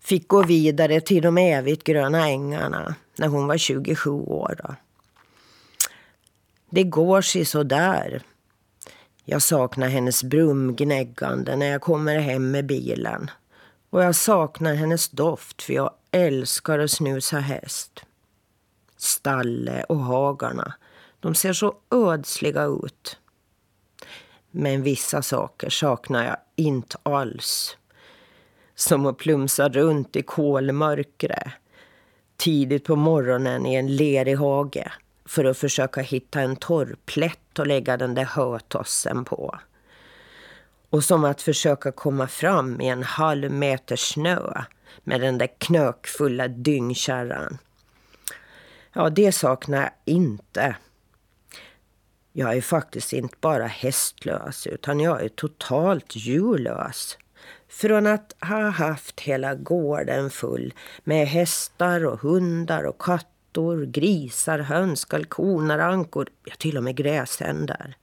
fick 0.00 0.28
gå 0.28 0.42
vidare 0.42 1.00
till 1.00 1.22
de 1.22 1.38
evigt 1.38 1.84
gröna 1.84 2.28
ängarna 2.28 2.94
när 3.16 3.28
hon 3.28 3.46
var 3.46 3.56
27 3.56 4.10
år. 4.10 4.60
Då. 4.62 4.74
Det 6.70 6.84
går 6.84 7.20
sig 7.20 7.44
så 7.44 7.62
där. 7.62 8.22
Jag 9.24 9.42
saknar 9.42 9.88
hennes 9.88 10.24
brumgnäggande 10.24 11.56
när 11.56 11.66
jag 11.66 11.80
kommer 11.80 12.18
hem 12.18 12.50
med 12.50 12.66
bilen. 12.66 13.30
Och 13.90 14.02
jag 14.02 14.14
saknar 14.14 14.74
hennes 14.74 15.08
doft 15.08 15.62
för 15.62 15.72
jag 15.72 15.90
älskar 16.10 16.78
att 16.78 16.90
snusa 16.90 17.38
häst. 17.38 18.04
Stalle 18.96 19.84
och 19.84 19.98
hagarna. 19.98 20.74
De 21.20 21.34
ser 21.34 21.52
så 21.52 21.74
ödsliga 21.90 22.64
ut. 22.64 23.18
Men 24.50 24.82
vissa 24.82 25.22
saker 25.22 25.70
saknar 25.70 26.24
jag 26.24 26.36
inte 26.56 26.98
alls. 27.02 27.76
Som 28.74 29.06
att 29.06 29.16
plumsa 29.16 29.68
runt 29.68 30.16
i 30.16 30.22
kolmörkret 30.22 31.52
tidigt 32.36 32.84
på 32.84 32.96
morgonen 32.96 33.66
i 33.66 33.74
en 33.74 33.96
lerig 33.96 34.36
hage 34.36 34.92
för 35.24 35.44
att 35.44 35.58
försöka 35.58 36.00
hitta 36.00 36.40
en 36.40 36.56
torrplätt 36.56 37.58
och 37.58 37.66
lägga 37.66 37.96
den 37.96 38.14
där 38.14 38.24
hötossen 38.24 39.24
på. 39.24 39.58
Och 40.90 41.04
som 41.04 41.24
att 41.24 41.42
försöka 41.42 41.92
komma 41.92 42.26
fram 42.26 42.80
i 42.80 42.88
en 42.88 43.02
halv 43.02 43.50
meter 43.50 43.96
snö 43.96 44.62
med 45.04 45.20
den 45.20 45.38
där 45.38 45.48
knökfulla 45.58 46.48
dyngkärran. 46.48 47.58
Ja, 48.98 49.10
det 49.10 49.32
saknar 49.32 49.80
jag 49.80 49.90
inte. 50.04 50.76
Jag 52.32 52.56
är 52.56 52.60
faktiskt 52.60 53.12
inte 53.12 53.36
bara 53.40 53.66
hästlös 53.66 54.66
utan 54.66 55.00
jag 55.00 55.24
är 55.24 55.28
totalt 55.28 56.16
djurlös. 56.16 57.18
Från 57.68 58.06
att 58.06 58.36
ha 58.40 58.68
haft 58.70 59.20
hela 59.20 59.54
gården 59.54 60.30
full 60.30 60.74
med 61.04 61.28
hästar 61.28 62.06
och 62.06 62.20
hundar 62.20 62.84
och 62.84 63.00
katter, 63.00 63.86
grisar, 63.86 64.58
höns, 64.58 65.04
kalkoner, 65.04 65.78
ankor, 65.78 66.28
ja 66.44 66.54
till 66.58 66.76
och 66.76 66.84
med 66.84 66.96
gräsändar. 66.96 67.96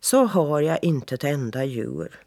Så 0.00 0.24
har 0.24 0.60
jag 0.60 0.78
inte 0.84 1.14
ett 1.14 1.24
enda 1.24 1.64
djur. 1.64 2.20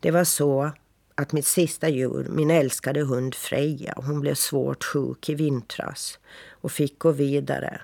Det 0.00 0.10
var 0.10 0.24
så 0.24 0.72
att 1.14 1.32
mitt 1.32 1.46
sista 1.46 1.88
djur, 1.88 2.26
min 2.30 2.50
älskade 2.50 3.00
hund 3.00 3.34
Freja, 3.34 3.94
hon 3.96 4.20
blev 4.20 4.34
svårt 4.34 4.84
sjuk 4.84 5.28
i 5.28 5.34
vintras 5.34 6.18
och 6.50 6.72
fick 6.72 6.98
gå 6.98 7.12
vidare. 7.12 7.80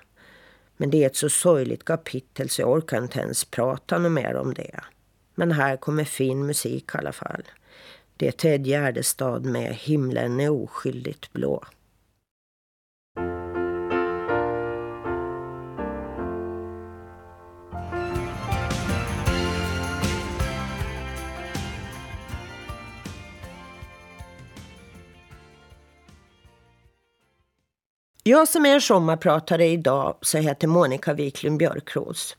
Men 0.76 0.90
det 0.90 1.02
är 1.02 1.06
ett 1.06 1.16
så 1.16 1.28
sorgligt 1.28 1.84
kapitel 1.84 2.48
så 2.48 2.62
jag 2.62 2.70
orkar 2.70 3.02
inte 3.02 3.20
ens 3.20 3.44
prata 3.44 3.98
något 3.98 4.12
mer 4.12 4.36
om 4.36 4.54
det. 4.54 4.80
Men 5.34 5.52
här 5.52 5.76
kommer 5.76 6.04
fin 6.04 6.46
musik 6.46 6.90
i 6.94 6.98
alla 6.98 7.12
fall. 7.12 7.42
Det 8.16 8.28
är 8.28 8.32
Ted 8.32 8.66
Gärdestad 8.66 9.44
med 9.44 9.74
Himlen 9.74 10.40
är 10.40 10.50
oskyldigt 10.50 11.32
blå. 11.32 11.64
Jag 28.22 28.48
som 28.48 28.66
är 28.66 28.80
sommarpratare 28.80 29.66
idag 29.66 30.16
så 30.22 30.38
heter 30.38 30.68
Monica 30.68 31.12
Wiklund 31.14 31.58
Björkros. 31.58 32.36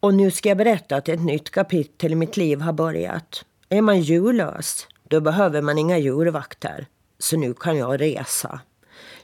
Och 0.00 0.14
nu 0.14 0.30
ska 0.30 0.48
jag 0.48 0.58
berätta 0.58 0.96
att 0.96 1.08
ett 1.08 1.20
nytt 1.20 1.50
kapitel 1.50 2.12
i 2.12 2.14
mitt 2.14 2.36
liv 2.36 2.60
har 2.60 2.72
börjat. 2.72 3.44
Är 3.68 3.82
man 3.82 4.00
djurlös, 4.00 4.86
då 5.08 5.20
behöver 5.20 5.62
man 5.62 5.78
inga 5.78 5.98
djurvakter. 5.98 6.86
Så 7.18 7.36
nu 7.36 7.54
kan 7.54 7.76
jag 7.76 8.00
resa. 8.00 8.60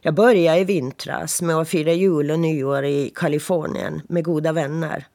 Jag 0.01 0.15
började 0.15 0.59
i 0.59 0.65
vintras 0.65 1.43
med 1.43 1.57
att 1.57 1.69
fira 1.69 1.93
jul 1.93 2.31
och 2.31 2.39
nyår 2.39 2.85
i 2.85 3.13
Kalifornien 3.15 4.03
med 4.09 4.25
goda 4.25 4.53
vänner. 4.53 5.07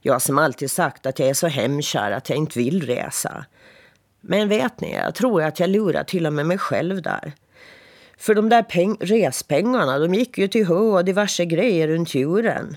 Jag 0.00 0.22
som 0.22 0.38
alltid 0.38 0.70
sagt 0.70 1.06
att 1.06 1.18
jag 1.18 1.28
är 1.28 1.34
så 1.34 1.46
hemkär 1.46 2.10
att 2.10 2.28
jag 2.28 2.38
inte 2.38 2.58
vill 2.58 2.86
resa. 2.86 3.44
Men 4.20 4.48
vet 4.48 4.80
ni, 4.80 4.94
jag 4.94 5.14
tror 5.14 5.42
att 5.42 5.60
jag 5.60 5.70
lurar 5.70 6.04
till 6.04 6.26
och 6.26 6.32
med 6.32 6.46
mig 6.46 6.58
själv 6.58 7.02
där. 7.02 7.34
För 8.20 8.34
de 8.34 8.48
där 8.48 8.62
peng 8.62 8.96
respengarna, 9.00 9.98
de 9.98 10.14
gick 10.14 10.38
ju 10.38 10.48
till 10.48 10.66
hö 10.66 10.74
och 10.74 11.04
diverse 11.04 11.44
grejer 11.44 11.88
runt 11.88 12.14
djuren. 12.14 12.76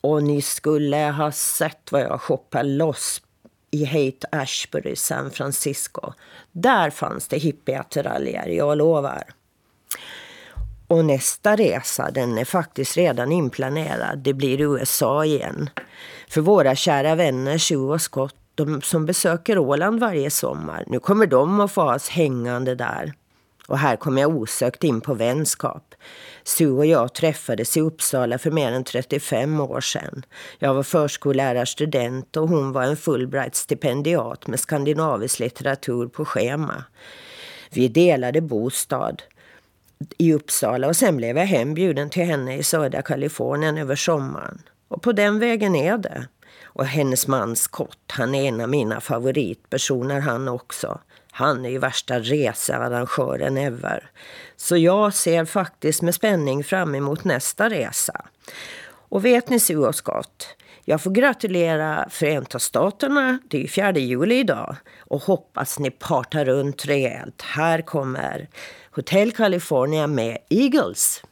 Och 0.00 0.22
ni 0.22 0.42
skulle 0.42 0.96
ha 0.96 1.32
sett 1.32 1.92
vad 1.92 2.02
jag 2.02 2.20
shoppade 2.20 2.68
loss 2.68 3.22
i 3.70 3.84
Haight 3.84 4.24
Ashbury, 4.32 4.96
San 4.96 5.30
Francisco. 5.30 6.12
Där 6.52 6.90
fanns 6.90 7.28
det 7.28 7.38
hippieattiraljer, 7.38 8.46
jag 8.46 8.78
lovar. 8.78 9.22
Och 10.86 11.04
nästa 11.04 11.56
resa, 11.56 12.10
den 12.10 12.38
är 12.38 12.44
faktiskt 12.44 12.96
redan 12.96 13.32
inplanerad. 13.32 14.18
Det 14.18 14.32
blir 14.32 14.60
USA 14.60 15.24
igen. 15.24 15.70
För 16.28 16.40
våra 16.40 16.74
kära 16.74 17.14
vänner 17.14 17.58
Sue 17.58 17.76
och 17.92 18.02
Scott, 18.02 18.36
de 18.54 18.82
som 18.82 19.06
besöker 19.06 19.58
Åland 19.58 20.00
varje 20.00 20.30
sommar. 20.30 20.84
Nu 20.86 21.00
kommer 21.00 21.26
de 21.26 21.60
att 21.60 21.72
få 21.72 21.94
oss 21.94 22.08
hängande 22.08 22.74
där. 22.74 23.14
Och 23.70 23.78
här 23.78 23.96
kom 23.96 24.18
jag 24.18 24.36
osökt 24.36 24.84
in 24.84 25.00
på 25.00 25.14
vänskap. 25.14 25.94
Sue 26.44 26.70
och 26.70 26.86
jag 26.86 27.14
träffades 27.14 27.76
i 27.76 27.80
Uppsala 27.80 28.38
för 28.38 28.50
mer 28.50 28.72
än 28.72 28.84
35 28.84 29.60
år 29.60 29.80
sedan. 29.80 30.24
Jag 30.58 30.74
var 30.74 30.82
förskollärarstudent 30.82 32.36
och 32.36 32.48
hon 32.48 32.72
var 32.72 32.82
en 32.82 32.96
Fulbright-stipendiat 32.96 34.46
med 34.46 34.60
skandinavisk 34.60 35.38
litteratur 35.38 36.08
på 36.08 36.24
schema. 36.24 36.84
Vi 37.70 37.88
delade 37.88 38.40
bostad 38.40 39.22
i 40.18 40.34
Uppsala 40.34 40.88
och 40.88 40.96
sen 40.96 41.16
blev 41.16 41.38
jag 41.38 41.46
hembjuden 41.46 42.10
till 42.10 42.24
henne 42.24 42.56
i 42.56 42.62
södra 42.62 43.02
Kalifornien 43.02 43.78
över 43.78 43.96
sommaren. 43.96 44.62
Och 44.88 45.02
på 45.02 45.12
den 45.12 45.38
vägen 45.38 45.76
är 45.76 45.98
det. 45.98 46.26
Och 46.64 46.86
hennes 46.86 47.26
man 47.26 47.56
Scott, 47.56 48.12
han 48.12 48.34
är 48.34 48.48
en 48.48 48.60
av 48.60 48.68
mina 48.68 49.00
favoritpersoner 49.00 50.20
han 50.20 50.48
också. 50.48 51.00
Han 51.40 51.64
är 51.64 51.70
ju 51.70 51.78
värsta 51.78 52.18
researrangören 52.18 53.56
ever. 53.56 54.10
Så 54.56 54.76
jag 54.76 55.14
ser 55.14 55.44
faktiskt 55.44 56.02
med 56.02 56.14
spänning 56.14 56.64
fram 56.64 56.94
emot 56.94 57.24
nästa 57.24 57.68
resa. 57.68 58.24
Och 59.08 59.24
vet 59.24 59.48
ni 59.48 59.60
Sue 59.60 59.76
och 59.88 59.94
Scott? 59.94 60.56
Jag 60.84 61.02
får 61.02 61.10
gratulera 61.10 62.08
Förenta 62.10 62.58
Staterna, 62.58 63.38
det 63.48 63.56
är 63.56 63.60
ju 63.60 63.68
4 63.68 63.92
juli 63.92 64.38
idag. 64.38 64.76
Och 64.98 65.22
hoppas 65.22 65.78
ni 65.78 65.90
partar 65.90 66.44
runt 66.44 66.86
rejält. 66.86 67.42
Här 67.42 67.82
kommer 67.82 68.48
Hotel 68.90 69.32
California 69.32 70.06
med 70.06 70.38
Eagles. 70.50 71.22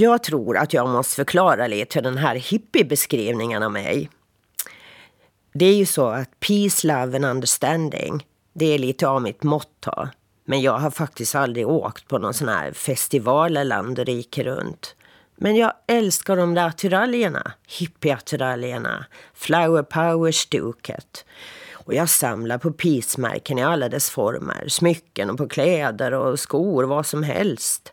Jag 0.00 0.22
tror 0.22 0.56
att 0.56 0.72
jag 0.72 0.88
måste 0.88 1.16
förklara 1.16 1.66
lite 1.66 2.00
den 2.00 2.18
här 2.18 2.34
hippiebeskrivningen 2.34 3.62
av 3.62 3.72
mig. 3.72 4.10
Det 5.52 5.64
är 5.64 5.74
ju 5.74 5.86
så 5.86 6.06
att 6.06 6.40
peace, 6.40 6.86
love 6.86 7.16
and 7.16 7.24
understanding, 7.24 8.26
det 8.52 8.74
är 8.74 8.78
lite 8.78 9.08
av 9.08 9.22
mitt 9.22 9.42
motto. 9.42 10.08
Men 10.44 10.60
jag 10.60 10.78
har 10.78 10.90
faktiskt 10.90 11.34
aldrig 11.34 11.68
åkt 11.68 12.08
på 12.08 12.18
någon 12.18 12.34
sån 12.34 12.48
här 12.48 12.72
festival 12.72 13.68
land 13.68 13.98
och 13.98 14.06
rike 14.06 14.42
runt. 14.42 14.96
Men 15.36 15.56
jag 15.56 15.72
älskar 15.86 16.36
de 16.36 16.54
där 16.54 16.66
attiraljerna, 16.66 17.52
hippieattiraljerna, 17.68 19.06
flower 19.34 19.82
power-stuket. 19.82 21.24
Och 21.72 21.94
jag 21.94 22.08
samlar 22.08 22.58
på 22.58 22.72
peace 22.72 23.40
i 23.48 23.62
alla 23.62 23.88
dess 23.88 24.10
former, 24.10 24.68
smycken 24.68 25.30
och 25.30 25.38
på 25.38 25.48
kläder 25.48 26.12
och 26.12 26.40
skor, 26.40 26.84
vad 26.84 27.06
som 27.06 27.22
helst. 27.22 27.92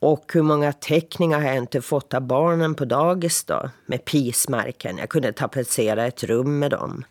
Och 0.00 0.30
hur 0.34 0.42
många 0.42 0.72
teckningar 0.72 1.40
har 1.40 1.48
jag 1.48 1.56
inte 1.56 1.80
fått 1.80 2.14
av 2.14 2.22
barnen 2.22 2.74
på 2.74 2.84
dagis 2.84 3.44
då? 3.44 3.70
Med 3.86 4.04
pismärken. 4.04 4.98
Jag 4.98 5.08
kunde 5.08 5.32
tapetsera 5.32 6.06
ett 6.06 6.24
rum 6.24 6.58
med 6.58 6.70
dem. 6.70 7.04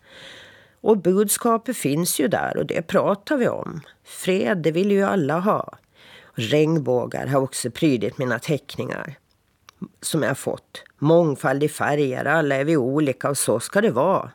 Och 0.82 0.98
budskapet 0.98 1.78
finns 1.78 2.20
ju 2.20 2.28
där 2.28 2.58
och 2.58 2.66
det 2.66 2.82
pratar 2.82 3.38
vi 3.38 3.48
om. 3.48 3.82
Fred, 4.04 4.58
det 4.58 4.72
vill 4.72 4.92
ju 4.92 5.04
alla 5.04 5.40
ha. 5.40 5.78
Regnbågar 6.34 7.28
har 7.28 7.42
också 7.42 7.72
prydit 7.72 8.18
mina 8.18 8.40
teckningar. 8.40 9.18
Som 10.02 10.24
jag 10.24 10.38
fått. 10.38 10.84
Mångfald 10.98 11.64
i 11.64 11.70
färger, 11.70 12.26
alla 12.26 12.56
är 12.56 12.64
vi 12.64 12.78
olika 12.78 13.30
och 13.30 13.38
så 13.38 13.60
ska 13.60 13.82
det 13.82 13.92
vara. 13.92 14.32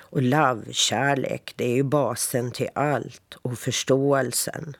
Och 0.00 0.22
love, 0.22 0.62
kärlek, 0.70 1.52
det 1.56 1.64
är 1.64 1.74
ju 1.74 1.82
basen 1.82 2.50
till 2.50 2.68
allt. 2.74 3.38
Och 3.42 3.58
förståelsen 3.58 4.76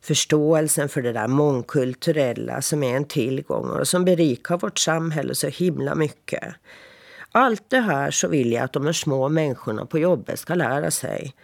förståelsen 0.00 0.88
för 0.88 1.02
det 1.02 1.12
där 1.12 1.28
mångkulturella 1.28 2.62
som 2.62 2.82
är 2.82 2.96
en 2.96 3.04
tillgång 3.04 3.70
och 3.70 3.88
som 3.88 4.04
berikar 4.04 4.58
vårt 4.58 4.78
samhälle 4.78 5.34
så 5.34 5.48
himla 5.48 5.94
mycket. 5.94 6.54
Allt 7.32 7.70
det 7.70 7.80
här 7.80 8.10
så 8.10 8.28
vill 8.28 8.52
jag 8.52 8.64
att 8.64 8.72
de 8.72 8.94
små 8.94 9.28
människorna 9.28 9.86
på 9.86 9.98
jobbet 9.98 10.38
ska 10.38 10.54
lära 10.54 10.90
sig. 10.90 11.34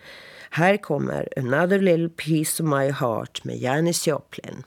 Här 0.51 0.77
kommer 0.77 1.29
Another 1.37 1.79
little 1.79 2.09
piece 2.09 2.63
of 2.63 2.69
my 2.69 2.91
heart 2.91 3.45
med 3.45 3.57
Janis 3.57 4.07
Joplin. 4.07 4.65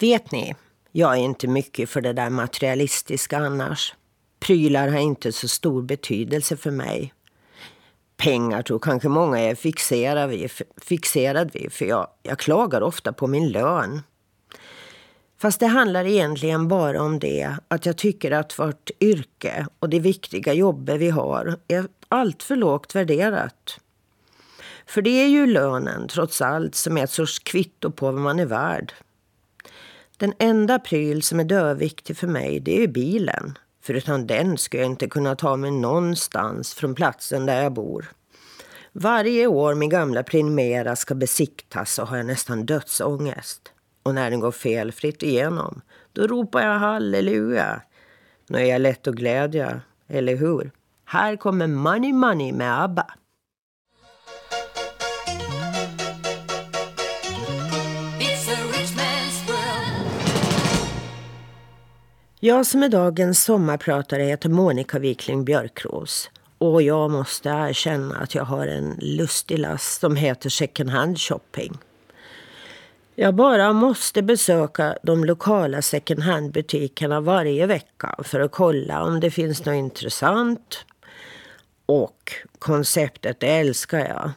Vet 0.00 0.32
ni, 0.32 0.54
jag 0.92 1.12
är 1.12 1.20
inte 1.20 1.48
mycket 1.48 1.90
för 1.90 2.00
det 2.00 2.12
där 2.12 2.30
materialistiska 2.30 3.38
annars. 3.38 3.94
Prylar 4.40 4.88
har 4.88 4.98
inte 4.98 5.32
så 5.32 5.48
stor 5.48 5.82
betydelse 5.82 6.56
för 6.56 6.70
mig. 6.70 7.14
Pengar 8.16 8.62
tror 8.62 8.78
kanske 8.78 9.08
många 9.08 9.38
är 9.38 9.54
fixerad 9.54 10.30
vid, 10.30 10.50
fixerad 10.82 11.52
vid 11.52 11.72
för 11.72 11.84
jag, 11.84 12.08
jag 12.22 12.38
klagar 12.38 12.80
ofta 12.80 13.12
på 13.12 13.26
min 13.26 13.48
lön. 13.48 14.02
Fast 15.38 15.60
det 15.60 15.66
handlar 15.66 16.04
egentligen 16.04 16.68
bara 16.68 17.02
om 17.02 17.18
det 17.18 17.56
att 17.68 17.86
jag 17.86 17.96
tycker 17.98 18.30
att 18.30 18.58
vårt 18.58 18.90
yrke 19.00 19.66
och 19.78 19.88
det 19.88 20.00
viktiga 20.00 20.52
jobbet 20.52 21.00
vi 21.00 21.10
har 21.10 21.56
är 21.68 21.88
allt 22.08 22.42
för 22.42 22.56
lågt 22.56 22.94
värderat. 22.94 23.80
För 24.86 25.02
det 25.02 25.10
är 25.10 25.28
ju 25.28 25.46
lönen, 25.46 26.08
trots 26.08 26.42
allt, 26.42 26.74
som 26.74 26.98
är 26.98 27.04
ett 27.04 27.10
sorts 27.10 27.38
kvitto 27.38 27.90
på 27.90 28.06
vad 28.06 28.20
man 28.20 28.40
är 28.40 28.46
värd. 28.46 28.92
Den 30.20 30.34
enda 30.38 30.78
pryl 30.78 31.22
som 31.22 31.40
är 31.40 31.44
dödviktig 31.44 32.16
för 32.16 32.26
mig, 32.26 32.60
det 32.60 32.82
är 32.82 32.88
bilen. 32.88 33.58
För 33.82 33.94
utan 33.94 34.26
den 34.26 34.58
skulle 34.58 34.82
jag 34.82 34.90
inte 34.90 35.08
kunna 35.08 35.36
ta 35.36 35.56
mig 35.56 35.70
någonstans 35.70 36.74
från 36.74 36.94
platsen 36.94 37.46
där 37.46 37.62
jag 37.62 37.72
bor. 37.72 38.12
Varje 38.92 39.46
år 39.46 39.74
min 39.74 39.88
gamla 39.88 40.22
Primera 40.22 40.96
ska 40.96 41.14
besiktas 41.14 41.94
så 41.94 42.04
har 42.04 42.16
jag 42.16 42.26
nästan 42.26 42.66
dödsångest. 42.66 43.72
Och 44.02 44.14
när 44.14 44.30
den 44.30 44.40
går 44.40 44.52
felfritt 44.52 45.22
igenom, 45.22 45.80
då 46.12 46.26
ropar 46.26 46.60
jag 46.60 46.78
halleluja. 46.78 47.82
Nu 48.48 48.58
är 48.58 48.64
jag 48.64 48.80
lätt 48.80 49.06
att 49.06 49.14
glädja, 49.14 49.80
eller 50.08 50.36
hur? 50.36 50.70
Här 51.04 51.36
kommer 51.36 51.66
Money 51.66 52.12
Money 52.12 52.52
med 52.52 52.82
ABBA. 52.82 53.14
Jag 62.42 62.66
som 62.66 62.82
är 62.82 62.88
dagens 62.88 63.44
sommarpratare 63.44 64.22
heter 64.22 64.48
Monica 64.48 64.98
Wikling 64.98 65.44
Björkros. 65.44 66.30
Och 66.58 66.82
jag 66.82 67.10
måste 67.10 67.48
erkänna 67.48 68.16
att 68.16 68.34
jag 68.34 68.44
har 68.44 68.66
en 68.66 68.98
lustig 69.00 69.58
last 69.58 70.00
som 70.00 70.16
heter 70.16 70.50
second 70.50 70.90
hand 70.90 71.18
shopping. 71.20 71.78
Jag 73.14 73.34
bara 73.34 73.72
måste 73.72 74.22
besöka 74.22 74.98
de 75.02 75.24
lokala 75.24 75.82
second 75.82 76.22
hand 76.22 76.52
butikerna 76.52 77.20
varje 77.20 77.66
vecka 77.66 78.14
för 78.18 78.40
att 78.40 78.52
kolla 78.52 79.02
om 79.02 79.20
det 79.20 79.30
finns 79.30 79.64
något 79.64 79.74
intressant. 79.74 80.84
Och 81.86 82.32
konceptet 82.58 83.42
älskar 83.42 83.98
jag. 83.98 84.30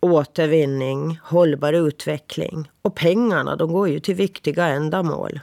Återvinning, 0.00 1.20
hållbar 1.22 1.72
utveckling 1.72 2.70
och 2.82 2.94
pengarna 2.94 3.56
de 3.56 3.72
går 3.72 3.88
ju 3.88 4.00
till 4.00 4.14
viktiga 4.14 4.66
ändamål. 4.66 5.40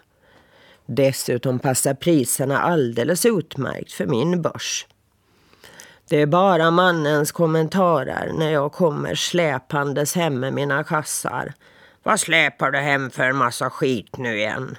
Dessutom 0.85 1.59
passar 1.59 1.93
priserna 1.93 2.59
alldeles 2.59 3.25
utmärkt 3.25 3.91
för 3.91 4.05
min 4.05 4.41
börs. 4.41 4.87
Det 6.09 6.21
är 6.21 6.25
bara 6.25 6.71
mannens 6.71 7.31
kommentarer 7.31 8.31
när 8.33 8.51
jag 8.51 8.71
kommer 8.71 9.15
släpandes 9.15 10.15
hem 10.15 10.39
med 10.39 10.53
mina 10.53 10.83
kassar. 10.83 11.53
Vad 12.03 12.19
släpar 12.19 12.71
du 12.71 12.79
hem 12.79 13.09
för 13.09 13.23
en 13.23 13.35
massa 13.35 13.69
skit 13.69 14.17
nu 14.17 14.37
igen? 14.37 14.77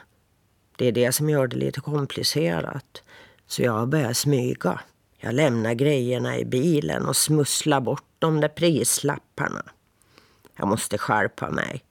Det 0.76 0.86
är 0.86 0.92
det 0.92 1.12
som 1.12 1.30
gör 1.30 1.46
det 1.46 1.56
lite 1.56 1.80
komplicerat. 1.80 3.02
Så 3.46 3.62
jag 3.62 3.88
börjar 3.88 4.12
smyga. 4.12 4.80
Jag 5.18 5.34
lämnar 5.34 5.74
grejerna 5.74 6.38
i 6.38 6.44
bilen 6.44 7.06
och 7.06 7.16
smusslar 7.16 7.80
bort 7.80 8.04
de 8.18 8.40
där 8.40 8.48
prislapparna. 8.48 9.62
Jag 10.58 10.68
måste 10.68 10.98
skärpa 10.98 11.50
mig 11.50 11.85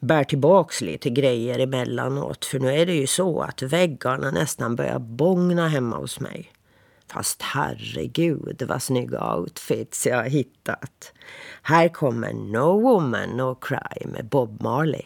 bär 0.00 0.24
tillbaks 0.24 0.80
lite 0.80 1.10
grejer 1.10 1.58
emellanåt. 1.58 2.44
För 2.44 2.58
nu 2.58 2.68
är 2.68 2.86
det 2.86 2.94
ju 2.94 3.06
så 3.06 3.40
att 3.40 3.62
väggarna 3.62 4.30
nästan 4.30 4.76
börjar 4.76 4.98
bångna 4.98 5.68
hemma 5.68 5.96
hos 5.96 6.20
mig. 6.20 6.52
Fast 7.12 7.42
herregud 7.42 8.62
vad 8.68 8.82
snygga 8.82 9.34
outfits 9.36 10.06
jag 10.06 10.16
har 10.16 10.28
hittat. 10.28 11.12
Här 11.62 11.88
kommer 11.88 12.32
No 12.32 12.80
Woman 12.80 13.28
No 13.28 13.54
Cry 13.54 14.06
med 14.06 14.24
Bob 14.24 14.62
Marley. 14.62 15.04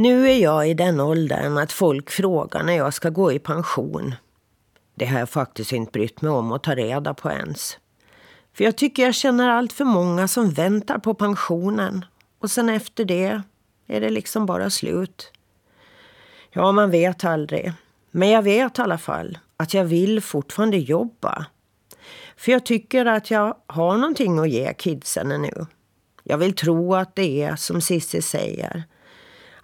Nu 0.00 0.30
är 0.30 0.38
jag 0.38 0.68
i 0.68 0.74
den 0.74 1.00
åldern 1.00 1.58
att 1.58 1.72
folk 1.72 2.10
frågar 2.10 2.62
när 2.62 2.72
jag 2.72 2.94
ska 2.94 3.10
gå 3.10 3.32
i 3.32 3.38
pension. 3.38 4.14
Det 4.94 5.06
har 5.06 5.18
jag 5.18 5.30
faktiskt 5.30 5.72
inte 5.72 5.92
brytt 5.92 6.22
mig 6.22 6.30
om 6.30 6.52
att 6.52 6.62
ta 6.62 6.74
reda 6.74 7.14
på 7.14 7.30
ens. 7.30 7.78
För 8.52 8.64
jag 8.64 8.76
tycker 8.76 9.02
jag 9.02 9.14
känner 9.14 9.48
allt 9.48 9.72
för 9.72 9.84
många 9.84 10.28
som 10.28 10.50
väntar 10.50 10.98
på 10.98 11.14
pensionen. 11.14 12.04
Och 12.38 12.50
sen 12.50 12.68
efter 12.68 13.04
det 13.04 13.42
är 13.86 14.00
det 14.00 14.10
liksom 14.10 14.46
bara 14.46 14.70
slut. 14.70 15.32
Ja, 16.50 16.72
man 16.72 16.90
vet 16.90 17.24
aldrig. 17.24 17.72
Men 18.10 18.28
jag 18.28 18.42
vet 18.42 18.78
i 18.78 18.82
alla 18.82 18.98
fall 18.98 19.38
att 19.56 19.74
jag 19.74 19.84
vill 19.84 20.20
fortfarande 20.20 20.76
jobba. 20.76 21.46
För 22.36 22.52
jag 22.52 22.66
tycker 22.66 23.06
att 23.06 23.30
jag 23.30 23.56
har 23.66 23.96
någonting 23.96 24.38
att 24.38 24.50
ge 24.50 24.74
kidsen 24.74 25.28
nu. 25.28 25.66
Jag 26.22 26.38
vill 26.38 26.52
tro 26.52 26.94
att 26.94 27.16
det 27.16 27.42
är 27.42 27.56
som 27.56 27.80
Cissi 27.80 28.22
säger 28.22 28.84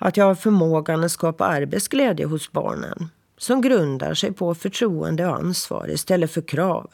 att 0.04 0.16
jag 0.16 0.24
har 0.24 0.34
förmågan 0.34 1.04
att 1.04 1.10
skapa 1.10 1.44
arbetsglädje 1.44 2.26
hos 2.26 2.52
barnen 2.52 3.10
som 3.38 3.60
grundar 3.60 4.14
sig 4.14 4.32
på 4.32 4.54
förtroende 4.54 5.26
och 5.26 5.36
ansvar 5.36 5.90
istället 5.90 6.30
för 6.30 6.40
krav. 6.40 6.90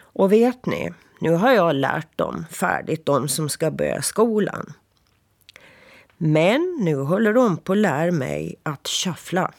Och 0.00 0.32
vet 0.32 0.66
ni, 0.66 0.92
nu 1.20 1.30
har 1.30 1.52
jag 1.52 1.74
lärt 1.74 2.18
dem 2.18 2.44
färdigt, 2.50 3.06
de 3.06 3.28
som 3.28 3.48
ska 3.48 3.70
börja 3.70 4.02
skolan. 4.02 4.72
Men 6.16 6.78
nu 6.80 6.96
håller 6.96 7.32
de 7.32 7.56
på 7.56 7.72
att 7.72 7.78
lära 7.78 8.12
mig 8.12 8.54
att 8.62 8.88
shuffla. 8.88 9.52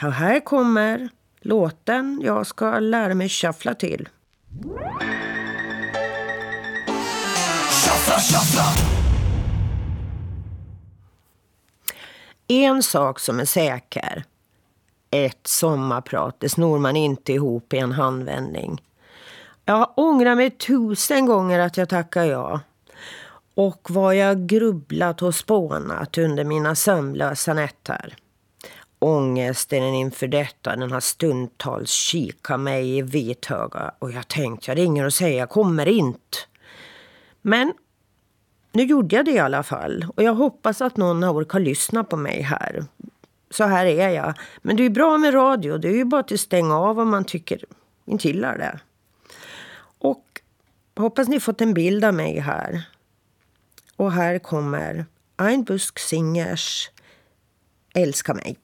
Så 0.00 0.08
här 0.08 0.40
kommer 0.40 1.08
låten 1.40 2.20
jag 2.24 2.46
ska 2.46 2.78
lära 2.78 3.14
mig 3.14 3.28
shuffla 3.28 3.74
till. 3.74 4.08
Shuffla, 7.70 8.16
shuffla. 8.16 8.97
En 12.48 12.82
sak 12.82 13.20
som 13.20 13.40
är 13.40 13.44
säker. 13.44 14.24
Ett 15.10 15.40
sommarprat, 15.46 16.36
det 16.38 16.48
snor 16.48 16.78
man 16.78 16.96
inte 16.96 17.32
ihop 17.32 17.72
i 17.72 17.78
en 17.78 17.92
handvändning. 17.92 18.82
Jag 19.64 19.92
ångrar 19.96 20.34
mig 20.34 20.50
tusen 20.50 21.26
gånger 21.26 21.58
att 21.58 21.76
jag 21.76 21.88
tackar 21.88 22.24
ja. 22.24 22.60
Och 23.54 23.90
vad 23.90 24.16
jag 24.16 24.46
grubblat 24.46 25.22
och 25.22 25.34
spånat 25.34 26.18
under 26.18 26.44
mina 26.44 26.74
sömnlösa 26.74 27.54
nätter. 27.54 28.16
Ångesten 28.98 29.82
inför 29.82 30.28
detta 30.28 30.76
den 30.76 30.92
har 30.92 31.00
stundtals 31.00 31.90
kikat 31.90 32.60
mig 32.60 32.98
i 32.98 33.02
vithöga 33.02 33.94
och 33.98 34.10
jag 34.12 34.28
tänkte 34.28 34.70
jag 34.70 34.78
ringer 34.78 35.04
och 35.04 35.14
säger 35.14 35.38
jag 35.38 35.48
kommer 35.48 35.88
inte. 35.88 36.38
Men 37.42 37.72
nu 38.72 38.82
gjorde 38.82 39.16
jag 39.16 39.24
det 39.24 39.30
i 39.30 39.38
alla 39.38 39.62
fall. 39.62 40.06
Och 40.16 40.22
jag 40.22 40.34
hoppas 40.34 40.82
att 40.82 40.96
någon 40.96 41.22
har 41.22 41.32
orkat 41.32 41.62
lyssna 41.62 42.04
på 42.04 42.16
mig 42.16 42.42
här. 42.42 42.84
Så 43.50 43.64
här 43.64 43.86
är 43.86 44.08
jag. 44.08 44.34
Men 44.62 44.76
det 44.76 44.82
är 44.82 44.90
bra 44.90 45.18
med 45.18 45.34
radio. 45.34 45.78
Det 45.78 45.88
är 45.88 45.96
ju 45.96 46.04
bara 46.04 46.20
att 46.20 46.40
stänga 46.40 46.78
av 46.78 47.00
om 47.00 47.08
man 47.08 47.24
tycker 47.24 47.64
inte 48.06 48.28
gillar 48.28 48.58
det. 48.58 48.80
Och 49.98 50.40
hoppas 50.96 51.28
ni 51.28 51.40
fått 51.40 51.60
en 51.60 51.74
bild 51.74 52.04
av 52.04 52.14
mig 52.14 52.38
här. 52.38 52.82
Och 53.96 54.12
här 54.12 54.38
kommer 54.38 55.06
Ein 55.36 55.64
Busk 55.64 55.98
Singers 55.98 56.90
Älska 57.94 58.34
mig. 58.34 58.58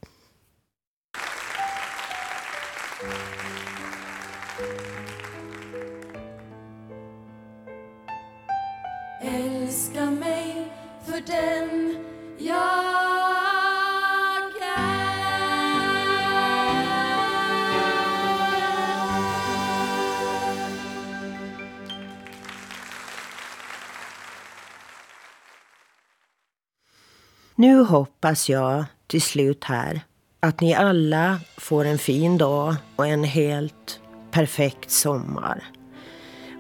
Nu 27.64 27.82
hoppas 27.82 28.48
jag 28.48 28.84
till 29.06 29.22
slut 29.22 29.64
här 29.64 30.00
att 30.40 30.60
ni 30.60 30.74
alla 30.74 31.40
får 31.56 31.84
en 31.84 31.98
fin 31.98 32.38
dag 32.38 32.74
och 32.96 33.06
en 33.06 33.24
helt 33.24 34.00
perfekt 34.30 34.90
sommar. 34.90 35.64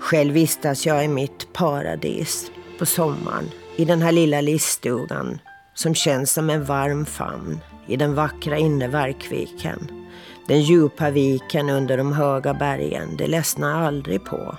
Själv 0.00 0.34
vistas 0.34 0.86
jag 0.86 1.04
i 1.04 1.08
mitt 1.08 1.52
paradis 1.52 2.50
på 2.78 2.86
sommaren 2.86 3.50
i 3.76 3.84
den 3.84 4.02
här 4.02 4.12
lilla 4.12 4.40
liststugan 4.40 5.38
som 5.74 5.94
känns 5.94 6.32
som 6.32 6.50
en 6.50 6.64
varm 6.64 7.06
famn 7.06 7.60
i 7.86 7.96
den 7.96 8.14
vackra 8.14 8.58
inre 8.58 8.88
Verkviken. 8.88 9.88
Den 10.48 10.60
djupa 10.62 11.10
viken 11.10 11.70
under 11.70 11.96
de 11.96 12.12
höga 12.12 12.54
bergen, 12.54 13.16
det 13.16 13.26
ledsnar 13.26 13.82
aldrig 13.82 14.24
på. 14.24 14.56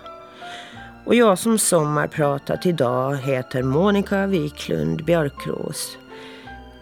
Och 1.06 1.16
jag 1.16 1.40
som 1.40 1.58
sommarpratat 1.58 2.66
idag 2.66 3.16
heter 3.16 3.64
Monica 3.64 4.28
Wiklund 4.28 5.06
Björkros 5.06 5.98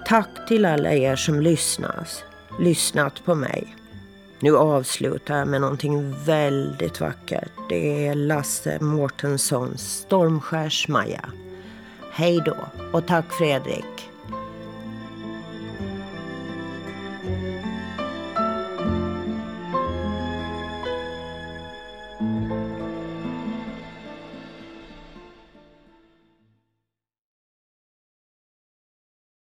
Tack 0.05 0.47
till 0.47 0.65
alla 0.65 0.93
er 0.93 1.15
som 1.15 1.39
lyssnas, 1.39 2.23
lyssnat 2.59 3.25
på 3.25 3.35
mig. 3.35 3.75
Nu 4.39 4.57
avslutar 4.57 5.37
jag 5.37 5.47
med 5.47 5.61
någonting 5.61 6.15
väldigt 6.25 7.01
vackert. 7.01 7.51
Det 7.69 8.07
är 8.07 8.15
Lasse 8.15 8.77
Mårtenssons 8.81 9.97
Stormskärs 9.97 10.87
Maja. 10.87 11.29
Hej 12.11 12.41
då 12.45 12.57
och 12.91 13.07
tack 13.07 13.33
Fredrik. 13.33 14.12